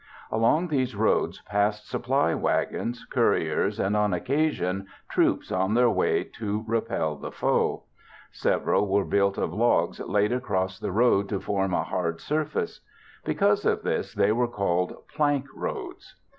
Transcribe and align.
Along 0.31 0.67
these 0.69 0.95
roads 0.95 1.41
passed 1.43 1.87
supply 1.87 2.33
wagons, 2.33 3.05
couriers, 3.07 3.79
and, 3.79 3.95
on 3.95 4.13
occasion, 4.15 4.87
troops 5.11 5.51
on 5.51 5.75
their 5.75 5.91
way 5.91 6.23
to 6.39 6.63
repel 6.67 7.15
the 7.17 7.31
foe. 7.31 7.83
Several 8.31 8.87
were 8.87 9.05
built 9.05 9.37
of 9.37 9.53
logs 9.53 9.99
laid 9.99 10.31
across 10.31 10.79
the 10.79 10.91
road 10.91 11.29
to 11.29 11.39
form 11.39 11.75
a 11.75 11.83
hard 11.83 12.19
surface. 12.19 12.79
Because 13.23 13.63
of 13.63 13.83
this 13.83 14.15
they 14.15 14.31
were 14.31 14.47
called 14.47 14.95
"plank 15.07 15.45
roads." 15.53 16.15